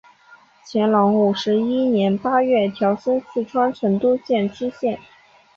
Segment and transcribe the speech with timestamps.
[0.65, 4.99] 乾隆五十一年八月调升四川成都县知县。